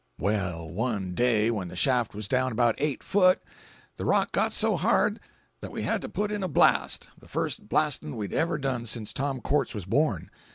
Well, 0.17 0.67
one 0.67 1.13
day 1.13 1.51
when 1.51 1.67
the 1.67 1.75
shaft 1.75 2.15
was 2.15 2.27
down 2.27 2.51
about 2.51 2.73
eight 2.79 3.03
foot, 3.03 3.39
the 3.97 4.03
rock 4.03 4.31
got 4.31 4.51
so 4.51 4.75
hard 4.75 5.19
that 5.59 5.71
we 5.71 5.83
had 5.83 6.01
to 6.01 6.09
put 6.09 6.31
in 6.31 6.41
a 6.41 6.47
blast—the 6.47 7.27
first 7.27 7.69
blast'n' 7.69 8.15
we'd 8.15 8.33
ever 8.33 8.57
done 8.57 8.87
since 8.87 9.13
Tom 9.13 9.41
Quartz 9.41 9.75
was 9.75 9.85
born. 9.85 10.31